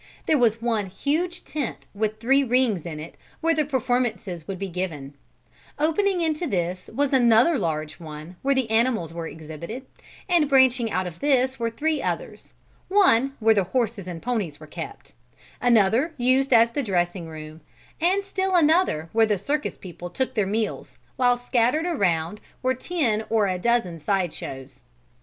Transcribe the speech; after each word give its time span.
There 0.25 0.39
was 0.39 0.63
one 0.63 0.87
huge 0.87 1.43
tent 1.43 1.85
with 1.93 2.19
three 2.19 2.43
rings 2.43 2.87
in 2.87 2.99
it 2.99 3.13
where 3.39 3.53
the 3.53 3.63
performances 3.63 4.47
would 4.47 4.57
be 4.57 4.67
given; 4.67 5.13
opening 5.77 6.21
into 6.21 6.47
this 6.47 6.89
was 6.91 7.13
another 7.13 7.59
large 7.59 7.99
one 7.99 8.35
where 8.41 8.55
the 8.55 8.71
animals 8.71 9.13
were 9.13 9.27
exhibited 9.27 9.85
and 10.27 10.49
branching 10.49 10.89
out 10.89 11.05
of 11.05 11.19
this 11.19 11.59
were 11.59 11.69
three 11.69 12.01
others, 12.01 12.55
one 12.87 13.33
where 13.39 13.53
the 13.53 13.63
horses 13.65 14.07
and 14.07 14.23
ponies 14.23 14.59
were 14.59 14.65
kept; 14.65 15.13
another 15.61 16.15
used 16.17 16.51
as 16.51 16.71
the 16.71 16.81
dressing 16.81 17.27
room, 17.27 17.61
and 17.99 18.23
still 18.25 18.55
another 18.55 19.07
where 19.13 19.27
the 19.27 19.37
circus 19.37 19.77
people 19.77 20.09
took 20.09 20.33
their 20.33 20.47
meals, 20.47 20.97
while 21.15 21.37
scattered 21.37 21.85
around 21.85 22.41
were 22.63 22.73
ten 22.73 23.23
or 23.29 23.45
a 23.45 23.59
dozen 23.59 23.99
side 23.99 24.33
shows. 24.33 24.81